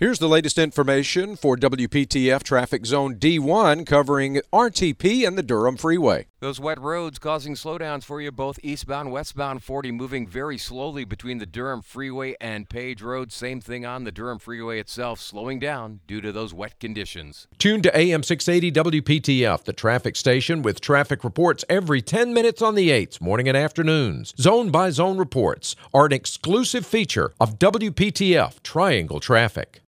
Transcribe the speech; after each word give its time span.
Here's 0.00 0.18
the 0.18 0.30
latest 0.30 0.56
information 0.56 1.36
for 1.36 1.58
WPTF 1.58 2.42
Traffic 2.42 2.86
Zone 2.86 3.16
D1 3.16 3.84
covering 3.84 4.40
RTP 4.50 5.28
and 5.28 5.36
the 5.36 5.42
Durham 5.42 5.76
Freeway. 5.76 6.26
Those 6.40 6.58
wet 6.58 6.80
roads 6.80 7.18
causing 7.18 7.54
slowdowns 7.54 8.04
for 8.04 8.18
you 8.18 8.32
both 8.32 8.58
eastbound, 8.62 9.12
westbound 9.12 9.62
40 9.62 9.92
moving 9.92 10.26
very 10.26 10.56
slowly 10.56 11.04
between 11.04 11.36
the 11.36 11.44
Durham 11.44 11.82
Freeway 11.82 12.34
and 12.40 12.66
Page 12.66 13.02
Road. 13.02 13.30
Same 13.30 13.60
thing 13.60 13.84
on 13.84 14.04
the 14.04 14.10
Durham 14.10 14.38
Freeway 14.38 14.80
itself, 14.80 15.20
slowing 15.20 15.58
down 15.58 16.00
due 16.06 16.22
to 16.22 16.32
those 16.32 16.54
wet 16.54 16.80
conditions. 16.80 17.46
Tune 17.58 17.82
to 17.82 17.94
AM 17.94 18.22
680 18.22 19.02
WPTF, 19.02 19.64
the 19.64 19.74
traffic 19.74 20.16
station 20.16 20.62
with 20.62 20.80
traffic 20.80 21.24
reports 21.24 21.62
every 21.68 22.00
10 22.00 22.32
minutes 22.32 22.62
on 22.62 22.74
the 22.74 22.88
8s, 22.88 23.20
morning 23.20 23.48
and 23.48 23.56
afternoons. 23.56 24.32
Zone 24.38 24.70
by 24.70 24.88
zone 24.88 25.18
reports 25.18 25.76
are 25.92 26.06
an 26.06 26.12
exclusive 26.14 26.86
feature 26.86 27.34
of 27.38 27.58
WPTF 27.58 28.62
Triangle 28.62 29.20
Traffic. 29.20 29.78